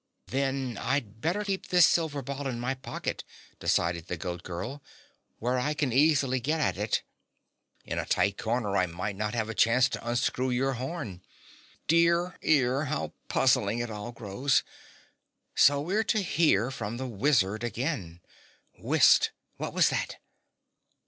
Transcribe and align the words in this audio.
"Then 0.29 0.79
I'd 0.81 1.21
better 1.21 1.43
keep 1.43 1.67
this 1.67 1.85
silver 1.85 2.23
ball 2.23 2.47
in 2.47 2.59
my 2.59 2.73
pocket," 2.73 3.23
decided 3.59 4.07
the 4.07 4.17
Goat 4.17 4.41
Girl, 4.41 4.81
"where 5.37 5.59
I 5.59 5.75
can 5.75 5.93
easily 5.93 6.39
get 6.39 6.75
it. 6.75 7.03
In 7.85 7.99
a 7.99 8.05
tight 8.07 8.35
corner 8.35 8.75
I 8.75 8.87
might 8.87 9.15
not 9.15 9.35
have 9.35 9.47
a 9.47 9.53
chance 9.53 9.87
to 9.89 10.09
unscrew 10.09 10.49
your 10.49 10.73
horn. 10.73 11.21
Dear 11.87 12.35
ear, 12.41 12.85
how 12.85 13.13
puzzling 13.27 13.77
it 13.77 13.91
all 13.91 14.11
grows! 14.11 14.63
So 15.53 15.79
we're 15.79 16.03
to 16.05 16.23
hear 16.23 16.71
from 16.71 16.97
the 16.97 17.05
wizard 17.05 17.63
again. 17.63 18.21
Whist! 18.79 19.29
What 19.57 19.71
was 19.71 19.89
that?" 19.89 20.15